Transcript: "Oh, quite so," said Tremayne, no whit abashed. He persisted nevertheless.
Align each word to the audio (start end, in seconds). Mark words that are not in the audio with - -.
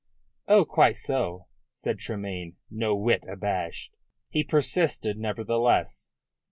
"Oh, 0.47 0.65
quite 0.65 0.97
so," 0.97 1.45
said 1.75 1.99
Tremayne, 1.99 2.55
no 2.71 2.95
whit 2.95 3.23
abashed. 3.29 3.93
He 4.31 4.43
persisted 4.43 5.19
nevertheless. 5.19 6.09